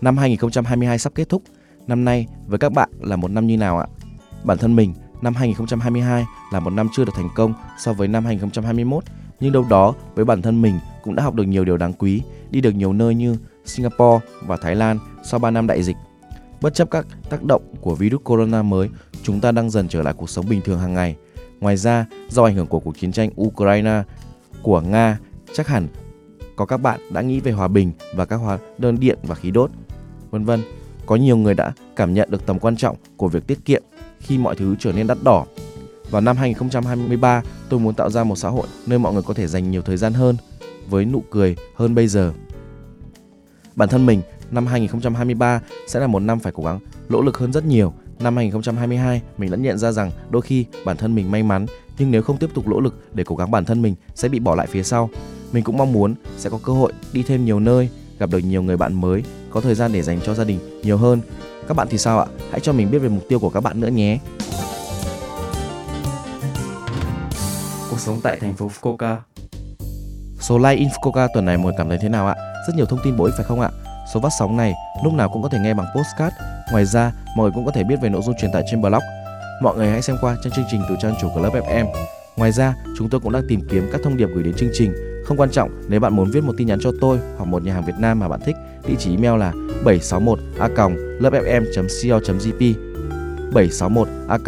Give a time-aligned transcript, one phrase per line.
[0.00, 1.42] Năm 2022 sắp kết thúc.
[1.86, 3.86] Năm nay với các bạn là một năm như nào ạ?
[4.44, 8.24] Bản thân mình, năm 2022 là một năm chưa được thành công so với năm
[8.24, 9.04] 2021,
[9.40, 12.22] nhưng đâu đó với bản thân mình cũng đã học được nhiều điều đáng quý,
[12.50, 15.96] đi được nhiều nơi như Singapore và Thái Lan sau 3 năm đại dịch.
[16.60, 18.88] Bất chấp các tác động của virus corona mới,
[19.22, 21.16] chúng ta đang dần trở lại cuộc sống bình thường hàng ngày.
[21.60, 24.02] Ngoài ra, do ảnh hưởng của cuộc chiến tranh Ukraine
[24.62, 25.18] của Nga,
[25.52, 25.88] chắc hẳn
[26.56, 29.50] có các bạn đã nghĩ về hòa bình và các hóa đơn điện và khí
[29.50, 29.70] đốt,
[30.30, 30.62] vân vân.
[31.06, 33.82] Có nhiều người đã cảm nhận được tầm quan trọng của việc tiết kiệm
[34.18, 35.44] khi mọi thứ trở nên đắt đỏ.
[36.10, 39.46] Vào năm 2023, tôi muốn tạo ra một xã hội nơi mọi người có thể
[39.46, 40.36] dành nhiều thời gian hơn
[40.88, 42.32] với nụ cười hơn bây giờ.
[43.76, 47.52] Bản thân mình, năm 2023 sẽ là một năm phải cố gắng nỗ lực hơn
[47.52, 47.92] rất nhiều.
[48.18, 51.66] Năm 2022, mình đã nhận ra rằng đôi khi bản thân mình may mắn,
[51.98, 54.38] nhưng nếu không tiếp tục nỗ lực để cố gắng bản thân mình sẽ bị
[54.38, 55.10] bỏ lại phía sau.
[55.54, 57.88] Mình cũng mong muốn sẽ có cơ hội đi thêm nhiều nơi,
[58.18, 60.96] gặp được nhiều người bạn mới, có thời gian để dành cho gia đình nhiều
[60.96, 61.20] hơn.
[61.68, 62.26] Các bạn thì sao ạ?
[62.50, 64.18] Hãy cho mình biết về mục tiêu của các bạn nữa nhé.
[67.90, 69.16] Cuộc sống tại thành phố Fukuoka.
[70.40, 72.34] Số like in Fukuoka tuần này mọi cảm thấy thế nào ạ?
[72.66, 73.70] Rất nhiều thông tin bổ ích phải không ạ?
[74.14, 74.74] Số phát sóng này
[75.04, 76.36] lúc nào cũng có thể nghe bằng postcard.
[76.72, 79.02] Ngoài ra, mọi người cũng có thể biết về nội dung truyền tải trên blog.
[79.62, 81.86] Mọi người hãy xem qua trang chương trình từ trang chủ Club FM.
[82.36, 85.13] Ngoài ra, chúng tôi cũng đang tìm kiếm các thông điệp gửi đến chương trình.
[85.24, 87.74] Không quan trọng nếu bạn muốn viết một tin nhắn cho tôi hoặc một nhà
[87.74, 89.52] hàng Việt Nam mà bạn thích, địa chỉ email là
[89.84, 90.68] 761 a
[91.20, 92.74] lovefm.co.jp
[93.54, 94.38] 761 a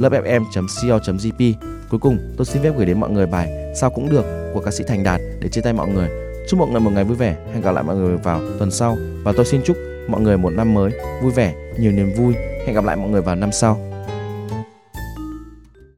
[0.00, 1.54] lovefm.co.jp
[1.90, 4.24] Cuối cùng, tôi xin phép gửi đến mọi người bài Sao cũng được
[4.54, 6.08] của ca sĩ Thành Đạt để chia tay mọi người.
[6.48, 7.36] Chúc mọi người một ngày vui vẻ.
[7.52, 9.76] Hẹn gặp lại mọi người vào tuần sau và tôi xin chúc
[10.08, 10.92] mọi người một năm mới
[11.22, 12.34] vui vẻ, nhiều niềm vui.
[12.66, 13.93] Hẹn gặp lại mọi người vào năm sau.